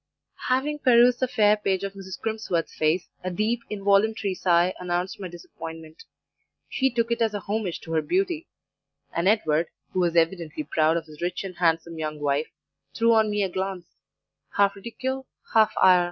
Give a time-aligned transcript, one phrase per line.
[0.47, 2.19] "Having perused the fair page of Mrs.
[2.19, 6.05] Crimsworth's face, a deep, involuntary sigh announced my disappointment;
[6.67, 8.47] she took it as a homage to her beauty,
[9.13, 12.47] and Edward, who was evidently proud of his rich and handsome young wife,
[12.95, 13.85] threw on me a glance
[14.57, 15.99] half ridicule, half ire.